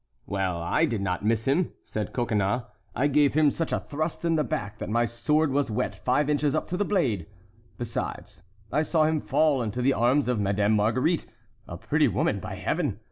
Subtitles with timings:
[0.25, 2.63] "Well, I did not miss him," added Coconnas;
[2.95, 6.27] "I gave him such a thrust in the back that my sword was wet five
[6.27, 7.27] inches up the blade.
[7.77, 8.41] Besides,
[8.71, 11.27] I saw him fall into the arms of Madame Marguerite,
[11.67, 12.97] a pretty woman, by Heaven!